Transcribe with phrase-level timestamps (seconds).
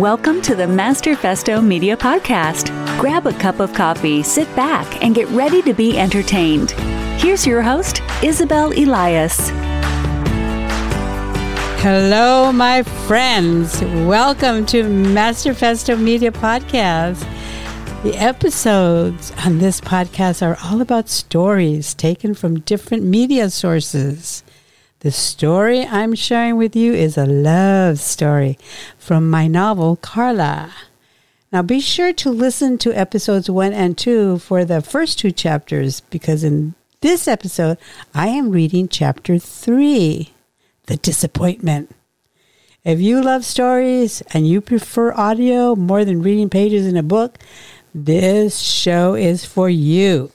[0.00, 2.70] Welcome to the Masterfesto Media Podcast.
[2.98, 6.70] Grab a cup of coffee, sit back, and get ready to be entertained.
[7.20, 9.50] Here's your host, Isabel Elias.
[11.82, 13.82] Hello, my friends.
[13.82, 17.20] Welcome to Masterfesto Media Podcast.
[18.02, 24.44] The episodes on this podcast are all about stories taken from different media sources.
[25.00, 28.58] The story I'm sharing with you is a love story
[28.98, 30.74] from my novel, Carla.
[31.50, 36.00] Now, be sure to listen to episodes one and two for the first two chapters
[36.00, 37.78] because in this episode,
[38.12, 40.34] I am reading chapter three
[40.84, 41.96] The Disappointment.
[42.84, 47.38] If you love stories and you prefer audio more than reading pages in a book,
[47.94, 50.30] this show is for you.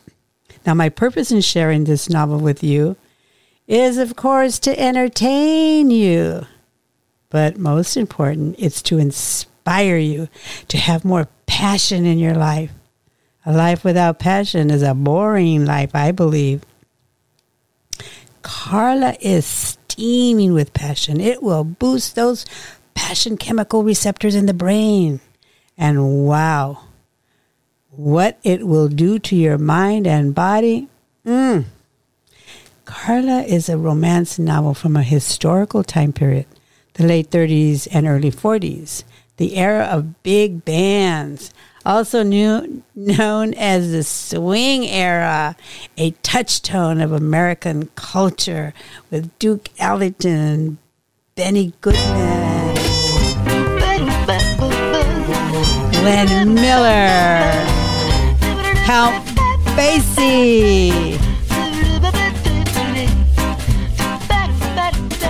[0.66, 2.96] Now, my purpose in sharing this novel with you
[3.68, 6.46] is, of course, to entertain you.
[7.30, 10.30] But most important, it's to inspire you
[10.68, 12.72] to have more passion in your life.
[13.46, 16.64] A life without passion is a boring life, I believe.
[18.42, 21.20] Carla is steaming with passion.
[21.20, 22.46] It will boost those
[22.94, 25.20] passion chemical receptors in the brain.
[25.78, 26.80] And wow,
[27.90, 30.88] what it will do to your mind and body.
[31.26, 31.66] Mm,
[32.86, 36.46] Carla is a romance novel from a historical time period,
[36.94, 39.04] the late 30s and early 40s,
[39.38, 41.52] the era of big bands,
[41.84, 45.56] also new, known as the swing era,
[45.98, 48.74] a touchstone of American culture
[49.10, 50.78] with Duke Ellington
[51.36, 52.76] Benny Goodman,
[55.92, 57.52] Glenn Miller,
[58.86, 59.26] Count
[59.76, 61.25] Basie.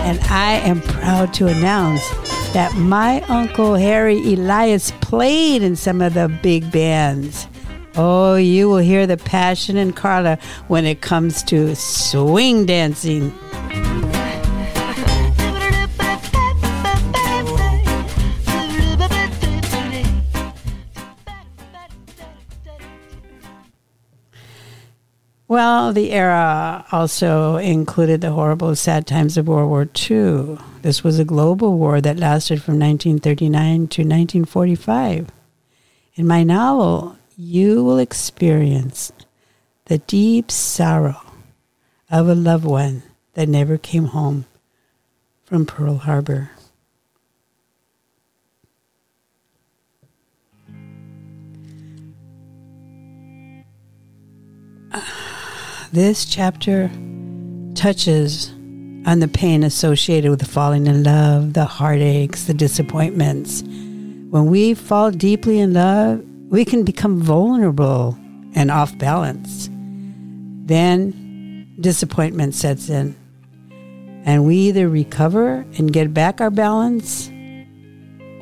[0.06, 2.08] And I am proud to announce
[2.54, 7.48] that my uncle Harry Elias played in some of the big bands.
[7.96, 13.34] Oh, you will hear the passion in Carla when it comes to swing dancing.
[25.56, 30.58] Well, the era also included the horrible, sad times of World War II.
[30.82, 35.30] This was a global war that lasted from 1939 to 1945.
[36.16, 39.14] In my novel, you will experience
[39.86, 41.22] the deep sorrow
[42.12, 43.04] of a loved one
[43.36, 44.44] that never came home
[45.46, 46.52] from Pearl Harbor.
[55.96, 56.90] This chapter
[57.74, 58.50] touches
[59.06, 63.62] on the pain associated with falling in love, the heartaches, the disappointments.
[63.62, 68.18] When we fall deeply in love, we can become vulnerable
[68.56, 69.70] and off balance.
[70.66, 73.16] Then disappointment sets in,
[74.26, 77.32] and we either recover and get back our balance,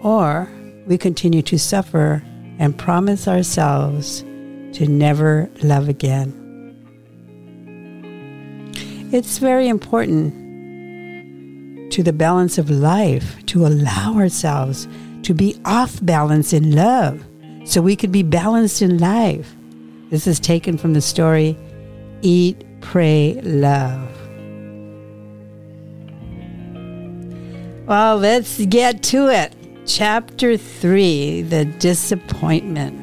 [0.02, 0.50] or
[0.88, 2.24] we continue to suffer
[2.58, 4.22] and promise ourselves
[4.72, 6.43] to never love again.
[9.14, 10.34] It's very important
[11.92, 14.88] to the balance of life to allow ourselves
[15.22, 17.24] to be off balance in love
[17.64, 19.56] so we could be balanced in life.
[20.10, 21.56] This is taken from the story
[22.24, 24.10] Eat, Pray, Love.
[27.86, 29.54] Well, let's get to it.
[29.86, 33.00] Chapter 3 The Disappointment.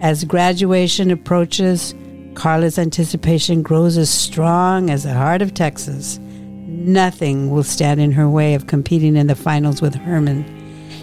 [0.00, 1.96] As graduation approaches,
[2.40, 6.18] Carla's anticipation grows as strong as the heart of Texas.
[6.22, 10.46] Nothing will stand in her way of competing in the finals with Herman.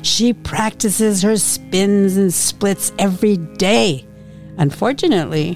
[0.02, 4.03] She practices her spins and splits every day.
[4.58, 5.53] Unfortunately,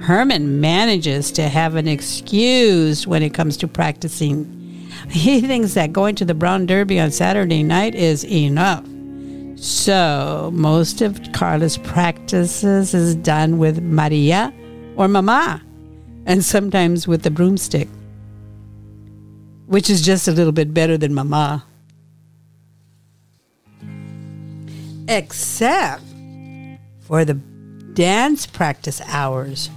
[0.00, 4.52] Herman manages to have an excuse when it comes to practicing.
[5.10, 8.84] He thinks that going to the Brown Derby on Saturday night is enough.
[9.56, 14.52] So, most of Carla's practices is done with Maria
[14.96, 15.62] or mama,
[16.24, 17.88] and sometimes with the broomstick,
[19.66, 21.64] which is just a little bit better than mama.
[25.08, 26.02] Except
[27.00, 27.34] for the
[27.94, 29.70] dance practice hours,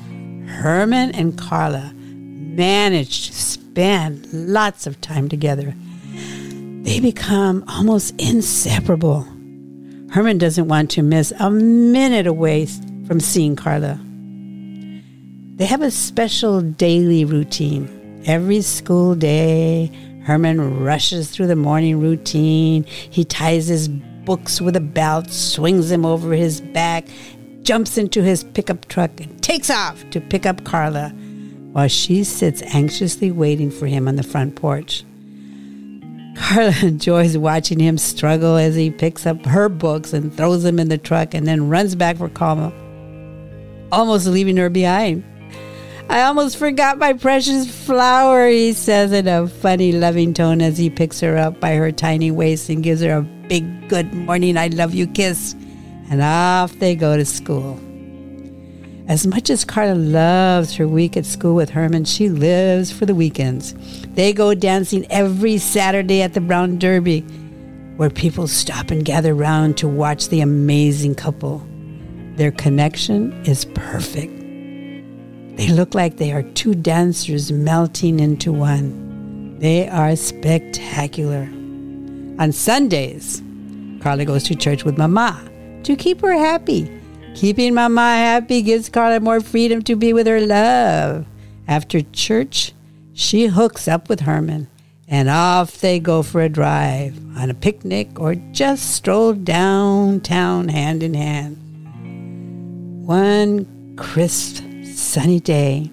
[0.47, 5.75] Herman and Carla managed to spend lots of time together.
[6.81, 9.27] They become almost inseparable.
[10.09, 12.65] Herman doesn't want to miss a minute away
[13.05, 13.99] from seeing Carla.
[15.59, 18.23] They have a special daily routine.
[18.25, 19.91] Every school day,
[20.23, 22.85] Herman rushes through the morning routine.
[22.85, 27.09] He ties his books with a belt, swings them over his back,
[27.61, 31.09] jumps into his pickup truck, and takes off to pick up Carla
[31.73, 35.03] while she sits anxiously waiting for him on the front porch.
[36.37, 40.87] Carla enjoys watching him struggle as he picks up her books and throws them in
[40.87, 42.71] the truck and then runs back for Carla,
[43.91, 45.25] almost leaving her behind.
[46.09, 50.89] I almost forgot my precious flower, he says in a funny, loving tone as he
[50.89, 54.69] picks her up by her tiny waist and gives her a big good morning, I
[54.69, 55.53] love you kiss.
[56.09, 57.79] And off they go to school.
[59.07, 63.13] As much as Carla loves her week at school with Herman, she lives for the
[63.13, 63.75] weekends.
[64.15, 67.21] They go dancing every Saturday at the Brown Derby,
[67.97, 71.63] where people stop and gather round to watch the amazing couple.
[72.33, 74.38] Their connection is perfect.
[75.59, 79.59] They look like they are two dancers melting into one.
[79.59, 81.49] They are spectacular.
[82.39, 83.43] On Sundays,
[83.99, 85.37] Carla goes to church with Mama
[85.83, 86.89] to keep her happy.
[87.35, 91.25] Keeping Mama happy gives Carla more freedom to be with her love.
[91.67, 92.71] After church,
[93.11, 94.69] she hooks up with Herman
[95.09, 101.03] and off they go for a drive, on a picnic, or just stroll downtown hand
[101.03, 101.57] in hand.
[103.05, 104.63] One crisp
[104.99, 105.89] sunny day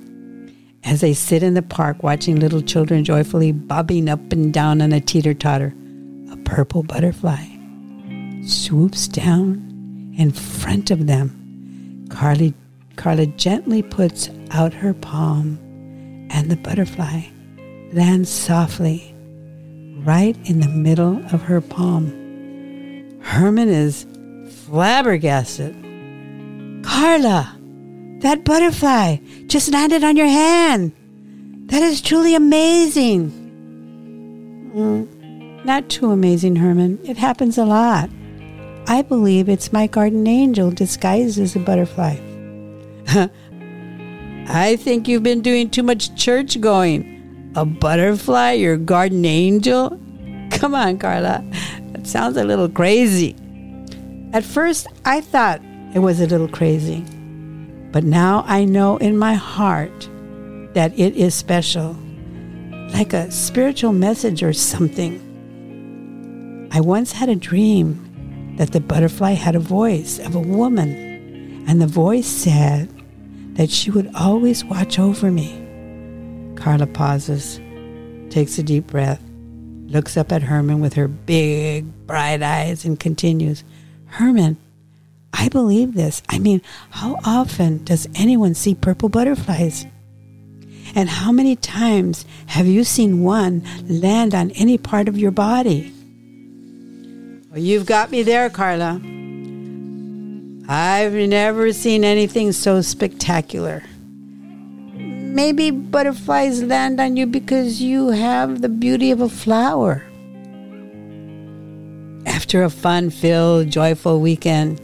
[0.84, 4.92] as they sit in the park watching little children joyfully bobbing up and down on
[4.92, 5.74] a teeter totter.
[6.30, 7.46] A purple butterfly
[8.44, 12.06] swoops down in front of them.
[12.10, 12.54] Carly,
[12.96, 15.58] Carla gently puts out her palm,
[16.30, 17.22] and the butterfly
[17.92, 19.14] lands softly
[19.98, 22.10] right in the middle of her palm.
[23.20, 24.06] Herman is
[24.66, 25.74] flabbergasted.
[26.84, 27.55] Carla!
[28.20, 29.16] That butterfly
[29.46, 30.92] just landed on your hand.
[31.66, 33.30] That is truly amazing.
[34.74, 36.98] Mm, not too amazing, Herman.
[37.04, 38.08] It happens a lot.
[38.88, 42.16] I believe it's my garden angel disguised as a butterfly.
[44.48, 47.52] I think you've been doing too much church going.
[47.56, 49.98] A butterfly, your garden angel?
[50.52, 51.44] Come on, Carla.
[51.92, 53.34] That sounds a little crazy.
[54.32, 55.60] At first, I thought
[55.94, 57.04] it was a little crazy.
[57.96, 60.10] But now I know in my heart
[60.74, 61.96] that it is special,
[62.92, 65.18] like a spiritual message or something.
[66.72, 71.80] I once had a dream that the butterfly had a voice of a woman, and
[71.80, 72.90] the voice said
[73.54, 76.54] that she would always watch over me.
[76.54, 77.62] Carla pauses,
[78.28, 79.22] takes a deep breath,
[79.86, 83.64] looks up at Herman with her big, bright eyes, and continues
[84.04, 84.58] Herman,
[85.38, 86.22] I believe this.
[86.30, 89.84] I mean, how often does anyone see purple butterflies?
[90.94, 95.92] And how many times have you seen one land on any part of your body?
[97.50, 99.00] Well, you've got me there, Carla.
[100.68, 103.82] I've never seen anything so spectacular.
[104.94, 110.02] Maybe butterflies land on you because you have the beauty of a flower.
[112.24, 114.80] After a fun filled, joyful weekend,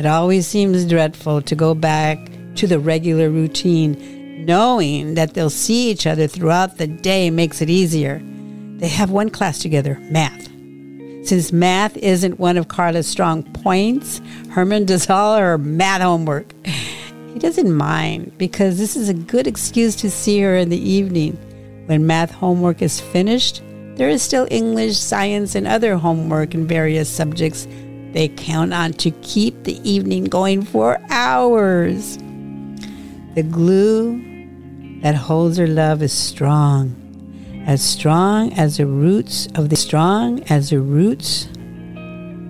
[0.00, 2.18] it always seems dreadful to go back
[2.54, 4.46] to the regular routine.
[4.46, 8.18] Knowing that they'll see each other throughout the day makes it easier.
[8.78, 10.46] They have one class together, math.
[11.26, 16.50] Since math isn't one of Carla's strong points, Herman does all her math homework.
[16.64, 21.34] He doesn't mind because this is a good excuse to see her in the evening.
[21.84, 23.60] When math homework is finished,
[23.96, 27.68] there is still English, science, and other homework in various subjects
[28.12, 32.16] they count on to keep the evening going for hours.
[33.34, 36.94] The glue that holds her love is strong,
[37.66, 41.46] as strong as the roots of the strong as the roots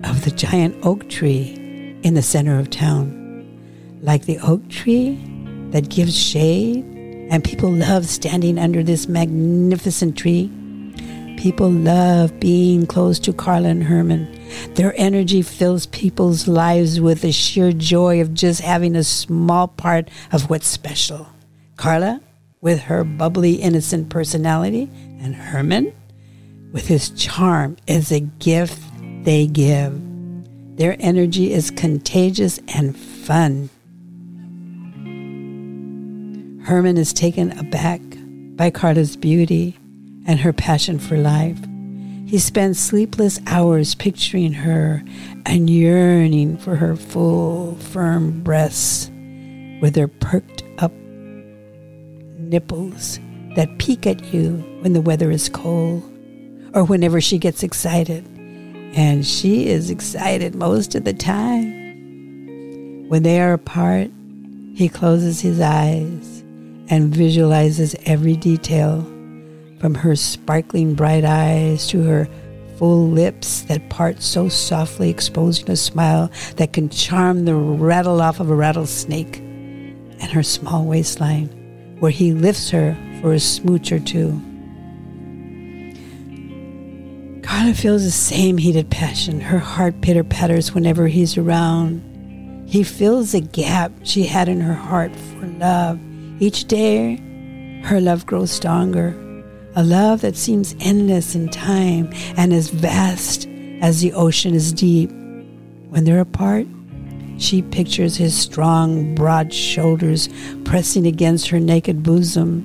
[0.03, 3.19] of the giant oak tree in the center of town.
[4.01, 5.19] Like the oak tree
[5.69, 6.83] that gives shade,
[7.29, 10.51] and people love standing under this magnificent tree.
[11.41, 14.41] People love being close to Carla and Herman
[14.75, 20.09] their energy fills people's lives with the sheer joy of just having a small part
[20.31, 21.27] of what's special.
[21.77, 22.21] Carla,
[22.61, 25.93] with her bubbly, innocent personality, and Herman,
[26.71, 28.79] with his charm, is a gift
[29.23, 29.99] they give.
[30.77, 33.69] Their energy is contagious and fun.
[36.65, 38.01] Herman is taken aback
[38.55, 39.77] by Carla's beauty
[40.25, 41.59] and her passion for life.
[42.25, 45.03] He spends sleepless hours picturing her
[45.45, 49.09] and yearning for her full, firm breasts
[49.81, 50.93] with their perked up
[52.37, 53.19] nipples
[53.55, 56.03] that peek at you when the weather is cold
[56.73, 58.25] or whenever she gets excited.
[58.93, 63.09] And she is excited most of the time.
[63.09, 64.09] When they are apart,
[64.73, 66.43] he closes his eyes
[66.89, 69.05] and visualizes every detail
[69.81, 72.29] from her sparkling bright eyes to her
[72.77, 78.39] full lips that part so softly, exposing a smile that can charm the rattle off
[78.39, 81.47] of a rattlesnake, and her small waistline,
[81.99, 84.39] where he lifts her for a smooch or two.
[87.41, 89.41] Carla feels the same heated passion.
[89.41, 92.67] Her heart pitter patters whenever he's around.
[92.67, 95.99] He fills the gap she had in her heart for love.
[96.39, 97.15] Each day,
[97.83, 99.15] her love grows stronger.
[99.75, 103.47] A love that seems endless in time and as vast
[103.81, 105.09] as the ocean is deep.
[105.89, 106.67] When they're apart,
[107.37, 110.27] she pictures his strong, broad shoulders
[110.65, 112.61] pressing against her naked bosom,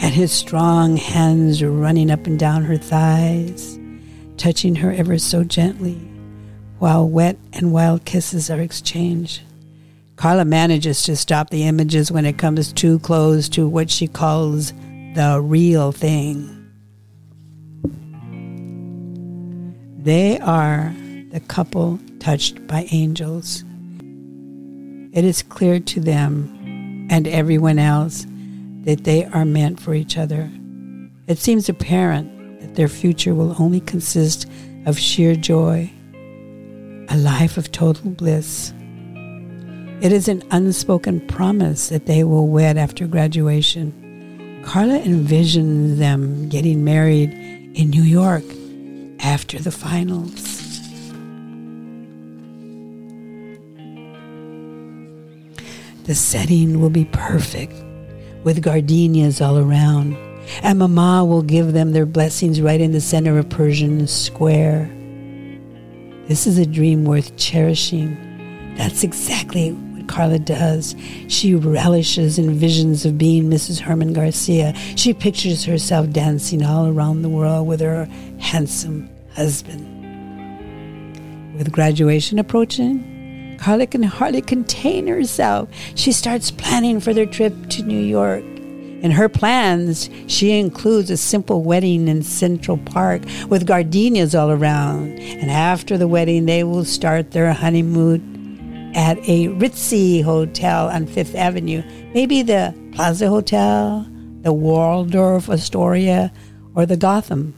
[0.00, 3.78] and his strong hands running up and down her thighs,
[4.36, 5.98] touching her ever so gently
[6.78, 9.42] while wet and wild kisses are exchanged.
[10.16, 14.72] Carla manages to stop the images when it comes too close to what she calls
[15.14, 16.54] the real thing.
[19.98, 20.94] They are
[21.30, 23.64] the couple touched by angels.
[25.12, 28.26] It is clear to them and everyone else
[28.82, 30.50] that they are meant for each other.
[31.26, 34.46] It seems apparent that their future will only consist
[34.86, 35.90] of sheer joy
[37.10, 38.72] a life of total bliss.
[40.00, 43.97] It is an unspoken promise that they will wed after graduation.
[44.68, 47.30] Carla envisioned them getting married
[47.74, 48.44] in New York
[49.20, 50.58] after the finals.
[56.04, 57.72] The setting will be perfect
[58.44, 60.18] with gardenias all around,
[60.62, 64.90] and Mama will give them their blessings right in the center of Persian Square.
[66.26, 68.74] This is a dream worth cherishing.
[68.76, 69.70] That's exactly
[70.08, 70.96] Carla does.
[71.28, 73.78] She relishes in visions of being Mrs.
[73.78, 74.74] Herman Garcia.
[74.96, 78.06] She pictures herself dancing all around the world with her
[78.40, 79.86] handsome husband.
[81.56, 85.68] With graduation approaching, Carla can hardly contain herself.
[85.94, 88.44] She starts planning for their trip to New York.
[89.00, 95.18] In her plans, she includes a simple wedding in Central Park with gardenias all around.
[95.20, 98.37] And after the wedding, they will start their honeymoon
[98.98, 104.04] at a ritzy hotel on Fifth Avenue, maybe the Plaza Hotel,
[104.40, 106.32] the Waldorf Astoria,
[106.74, 107.54] or the Gotham,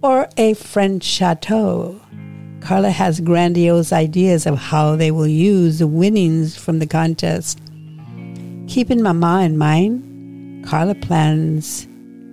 [0.00, 2.00] or a French chateau.
[2.60, 7.58] Carla has grandiose ideas of how they will use the winnings from the contest.
[8.68, 11.88] Keeping Mama in mind, Carla plans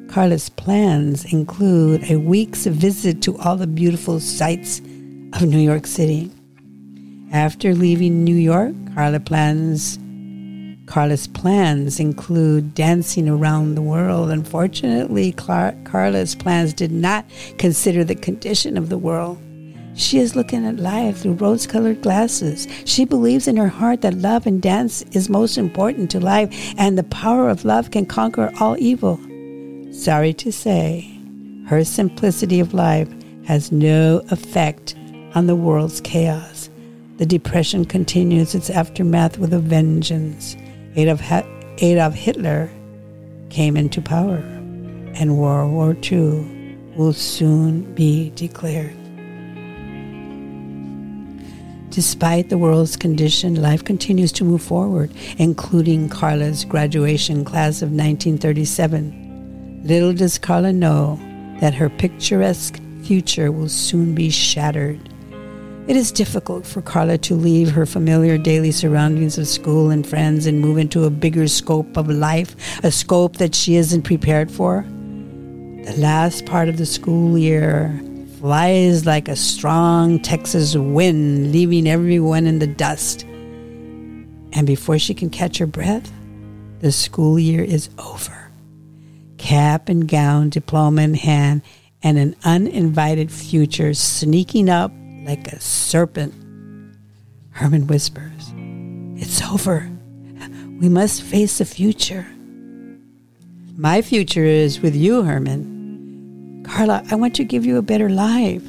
[0.09, 4.79] Carla's plans include a week's visit to all the beautiful sights
[5.33, 6.29] of New York City.
[7.31, 9.97] After leaving New York, Carla plans
[10.85, 14.29] Carla's plans include dancing around the world.
[14.29, 17.25] Unfortunately, Car- Carla's plans did not
[17.57, 19.37] consider the condition of the world.
[19.95, 22.67] She is looking at life through rose colored glasses.
[22.83, 26.97] She believes in her heart that love and dance is most important to life, and
[26.97, 29.19] the power of love can conquer all evil.
[29.93, 31.09] Sorry to say,
[31.67, 33.09] her simplicity of life
[33.45, 34.95] has no effect
[35.35, 36.70] on the world's chaos.
[37.21, 40.57] The Depression continues its aftermath with a vengeance.
[40.95, 41.21] Adolf,
[41.77, 42.67] Adolf Hitler
[43.51, 44.37] came into power,
[45.13, 48.97] and World War II will soon be declared.
[51.91, 59.83] Despite the world's condition, life continues to move forward, including Carla's graduation class of 1937.
[59.83, 61.19] Little does Carla know
[61.59, 65.07] that her picturesque future will soon be shattered.
[65.87, 70.45] It is difficult for Carla to leave her familiar daily surroundings of school and friends
[70.45, 74.85] and move into a bigger scope of life, a scope that she isn't prepared for.
[75.83, 77.99] The last part of the school year
[78.39, 83.23] flies like a strong Texas wind, leaving everyone in the dust.
[84.53, 86.11] And before she can catch her breath,
[86.79, 88.51] the school year is over.
[89.39, 91.63] Cap and gown, diploma in hand,
[92.03, 94.91] and an uninvited future sneaking up
[95.25, 96.33] like a serpent.
[97.51, 98.53] Herman whispers,
[99.21, 99.89] It's over.
[100.79, 102.25] We must face the future.
[103.77, 106.63] My future is with you, Herman.
[106.65, 108.63] Carla, I want to give you a better life.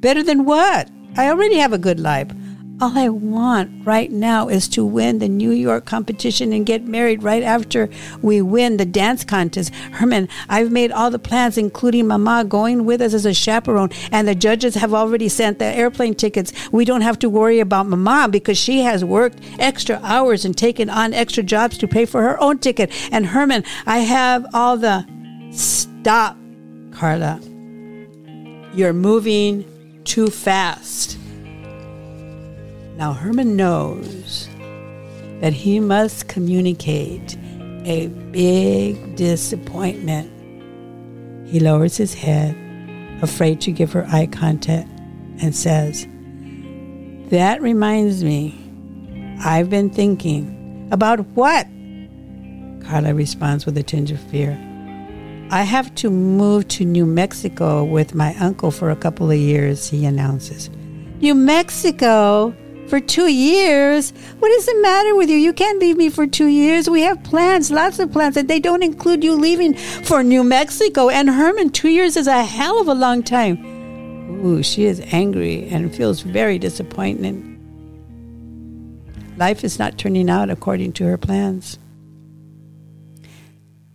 [0.00, 0.90] Better than what?
[1.16, 2.30] I already have a good life.
[2.80, 7.22] All I want right now is to win the New York competition and get married
[7.22, 7.90] right after
[8.22, 9.74] we win the dance contest.
[9.74, 14.26] Herman, I've made all the plans, including Mama going with us as a chaperone, and
[14.26, 16.54] the judges have already sent the airplane tickets.
[16.72, 20.88] We don't have to worry about Mama because she has worked extra hours and taken
[20.88, 22.90] on extra jobs to pay for her own ticket.
[23.12, 25.06] And Herman, I have all the.
[25.52, 26.38] Stop,
[26.92, 27.40] Carla.
[28.72, 29.66] You're moving
[30.04, 31.19] too fast.
[33.00, 34.46] Now, Herman knows
[35.40, 37.34] that he must communicate
[37.86, 40.30] a big disappointment.
[41.48, 42.54] He lowers his head,
[43.22, 44.90] afraid to give her eye contact,
[45.40, 46.06] and says,
[47.30, 48.54] That reminds me,
[49.42, 50.88] I've been thinking.
[50.92, 51.66] About what?
[52.84, 54.50] Carla responds with a tinge of fear.
[55.50, 59.88] I have to move to New Mexico with my uncle for a couple of years,
[59.88, 60.68] he announces.
[61.22, 62.54] New Mexico?
[62.90, 64.10] For two years?
[64.40, 65.36] What is the matter with you?
[65.36, 66.90] You can't leave me for two years.
[66.90, 71.08] We have plans, lots of plans, and they don't include you leaving for New Mexico.
[71.08, 73.64] And Herman, two years is a hell of a long time.
[74.44, 77.36] Ooh, she is angry and feels very disappointed.
[79.36, 81.78] Life is not turning out according to her plans.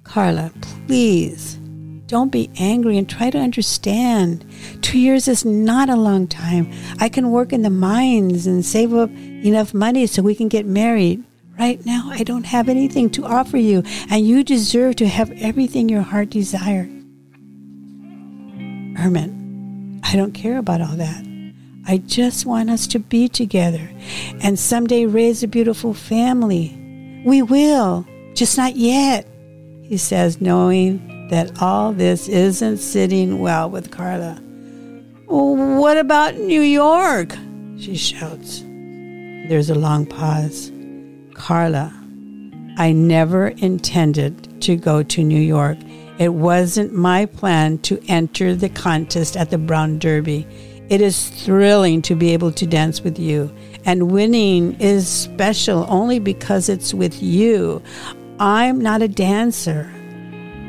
[0.04, 0.54] Carla,
[0.88, 1.60] please
[2.08, 4.46] don't be angry and try to understand.
[4.82, 6.72] Two years is not a long time.
[7.00, 10.66] I can work in the mines and save up enough money so we can get
[10.66, 11.24] married.
[11.58, 15.88] Right now, I don't have anything to offer you, and you deserve to have everything
[15.88, 16.92] your heart desires.
[18.98, 21.26] Herman, I don't care about all that.
[21.88, 23.90] I just want us to be together
[24.42, 27.24] and someday raise a beautiful family.
[27.26, 29.28] We will, just not yet,
[29.84, 34.40] he says, knowing that all this isn't sitting well with Carla.
[35.28, 37.34] what about New York?
[37.78, 38.62] She shouts.
[38.62, 40.72] There's a long pause.
[41.34, 41.94] Carla,
[42.78, 45.78] I never intended to go to New York.
[46.18, 50.48] It wasn't my plan to enter the contest at the Brown Derby.
[50.90, 53.54] It is thrilling to be able to dance with you,
[53.86, 57.82] and winning is special only because it's with you.
[58.40, 59.92] I'm not a dancer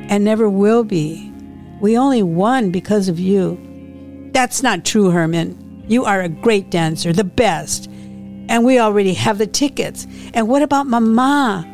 [0.08, 1.32] and never will be.
[1.80, 3.58] We only won because of you.
[4.32, 5.84] That's not true, Herman.
[5.88, 7.88] You are a great dancer, the best.
[8.48, 10.06] And we already have the tickets.
[10.34, 11.72] And what about Mama?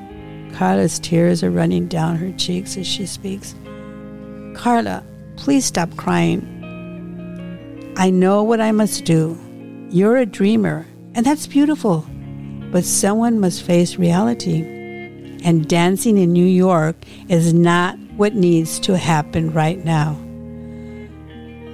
[0.55, 3.55] Carla's tears are running down her cheeks as she speaks.
[4.55, 5.05] Carla,
[5.37, 6.49] please stop crying.
[7.97, 9.39] I know what I must do.
[9.91, 12.07] You're a dreamer, and that's beautiful.
[12.71, 14.63] But someone must face reality.
[15.45, 16.97] And dancing in New York
[17.29, 20.17] is not what needs to happen right now.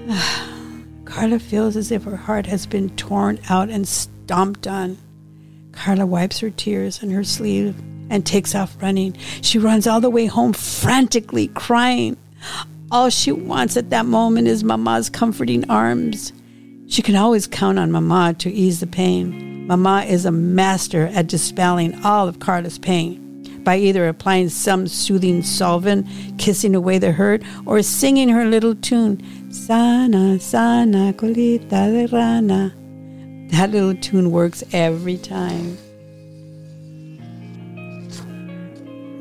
[1.05, 4.97] Carla feels as if her heart has been torn out and stomped on.
[5.73, 7.79] Carla wipes her tears on her sleeve
[8.11, 9.17] and takes off running.
[9.43, 12.17] She runs all the way home, frantically crying.
[12.91, 16.33] All she wants at that moment is Mama's comforting arms.
[16.87, 19.67] She can always count on Mama to ease the pain.
[19.67, 23.28] Mama is a master at dispelling all of Carla's pain
[23.65, 26.07] by either applying some soothing solvent,
[26.39, 32.75] kissing away the hurt, or singing her little tune, Sana, sana, colita de rana.
[33.51, 35.79] That little tune works every time.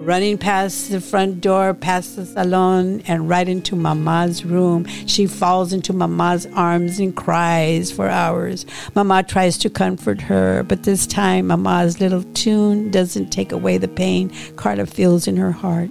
[0.08, 4.86] Running past the front door, past the salon, and right into Mama's room.
[5.06, 8.66] She falls into Mama's arms and cries for hours.
[8.96, 13.90] Mama tries to comfort her, but this time Mama's little tune doesn't take away the
[13.90, 15.90] pain Carla feels in her heart.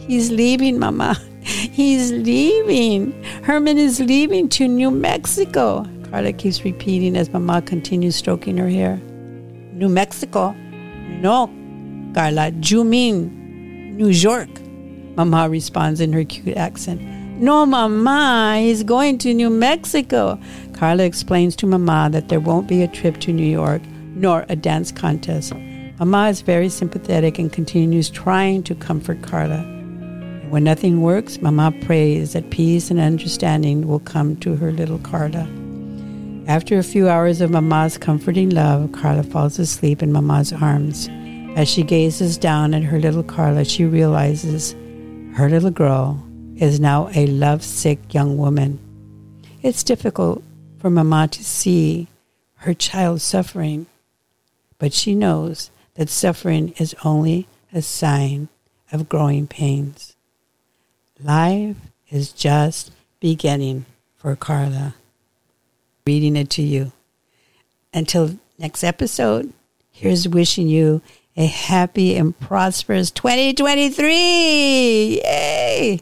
[0.00, 1.14] He's leaving, Mama.
[1.40, 3.22] He's leaving.
[3.44, 5.86] Herman is leaving to New Mexico.
[6.10, 8.96] Carla keeps repeating as Mama continues stroking her hair.
[9.72, 10.54] New Mexico?
[11.08, 11.46] No,
[12.14, 14.48] Carla, do you mean New York?
[15.16, 17.00] Mama responds in her cute accent.
[17.40, 20.38] No, Mama, he's going to New Mexico.
[20.72, 23.82] Carla explains to Mama that there won't be a trip to New York
[24.14, 25.52] nor a dance contest.
[25.98, 29.60] Mama is very sympathetic and continues trying to comfort Carla.
[30.48, 35.48] When nothing works, Mama prays that peace and understanding will come to her little Carla.
[36.48, 41.08] After a few hours of Mama's comforting love, Carla falls asleep in Mama's arms.
[41.56, 44.72] As she gazes down at her little Carla, she realizes
[45.34, 46.24] her little girl
[46.56, 48.78] is now a lovesick young woman.
[49.62, 50.42] It's difficult
[50.78, 52.08] for Mama to see
[52.56, 53.86] her child suffering,
[54.78, 58.48] but she knows that suffering is only a sign
[58.92, 60.16] of growing pains.
[61.22, 61.76] Life
[62.10, 63.84] is just beginning
[64.16, 64.94] for Carla.
[66.06, 66.92] Reading it to you.
[67.92, 69.52] until next episode,
[69.90, 71.02] here's wishing you
[71.36, 75.20] a happy and prosperous 2023.
[75.22, 76.00] Yay!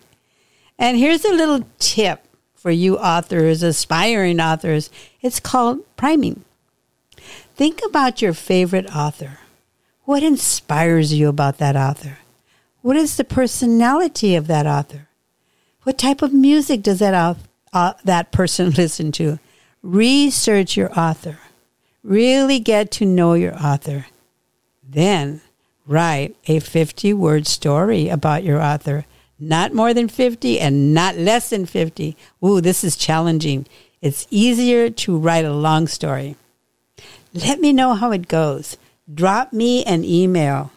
[0.79, 4.91] And here's a little tip for you authors, aspiring authors.
[5.21, 6.45] It's called priming.
[7.57, 9.41] Think about your favorite author.
[10.05, 12.19] What inspires you about that author?
[12.83, 15.09] What is the personality of that author?
[15.83, 17.37] What type of music does that,
[17.73, 19.39] uh, that person listen to?
[19.83, 21.39] Research your author.
[22.03, 24.07] Really get to know your author.
[24.89, 25.43] Then
[25.87, 29.05] write a 50 word story about your author.
[29.39, 32.17] Not more than 50 and not less than 50.
[32.45, 33.67] Ooh, this is challenging.
[34.01, 36.37] It's easier to write a long story.
[37.35, 38.77] Let me know how it goes.
[39.13, 40.73] Drop me an email.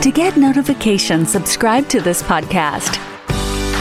[0.00, 3.00] To get notifications, subscribe to this podcast.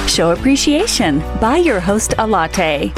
[0.10, 1.20] Show appreciation.
[1.40, 2.92] Buy your host a latte.